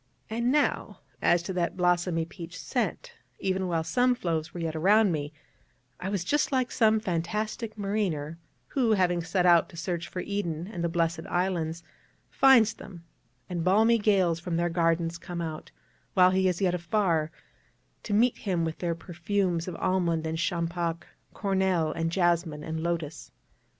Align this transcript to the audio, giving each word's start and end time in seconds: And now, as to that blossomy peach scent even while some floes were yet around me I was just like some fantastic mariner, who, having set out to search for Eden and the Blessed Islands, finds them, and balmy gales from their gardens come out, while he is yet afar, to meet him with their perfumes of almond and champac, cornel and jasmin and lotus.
And 0.31 0.51
now, 0.51 1.01
as 1.21 1.43
to 1.43 1.53
that 1.53 1.77
blossomy 1.77 2.25
peach 2.25 2.57
scent 2.57 3.13
even 3.37 3.67
while 3.67 3.83
some 3.83 4.15
floes 4.15 4.51
were 4.51 4.59
yet 4.59 4.75
around 4.75 5.11
me 5.11 5.31
I 5.99 6.09
was 6.09 6.23
just 6.23 6.51
like 6.51 6.71
some 6.71 6.99
fantastic 6.99 7.77
mariner, 7.77 8.39
who, 8.69 8.93
having 8.93 9.21
set 9.21 9.45
out 9.45 9.69
to 9.69 9.77
search 9.77 10.07
for 10.07 10.21
Eden 10.21 10.65
and 10.65 10.83
the 10.83 10.89
Blessed 10.89 11.27
Islands, 11.29 11.83
finds 12.31 12.73
them, 12.73 13.03
and 13.47 13.63
balmy 13.63 13.99
gales 13.99 14.39
from 14.39 14.57
their 14.57 14.69
gardens 14.69 15.19
come 15.19 15.39
out, 15.39 15.69
while 16.15 16.31
he 16.31 16.47
is 16.47 16.61
yet 16.61 16.73
afar, 16.73 17.29
to 18.01 18.13
meet 18.15 18.39
him 18.39 18.65
with 18.65 18.79
their 18.79 18.95
perfumes 18.95 19.67
of 19.67 19.75
almond 19.75 20.25
and 20.25 20.39
champac, 20.39 21.05
cornel 21.35 21.91
and 21.91 22.11
jasmin 22.11 22.63
and 22.63 22.81
lotus. 22.81 23.31